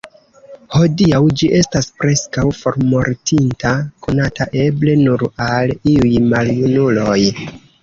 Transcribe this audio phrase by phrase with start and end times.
[0.75, 3.75] Hodiaŭ ĝi estas preskaŭ formortinta,
[4.07, 7.23] konata eble nur al iuj maljunuloj.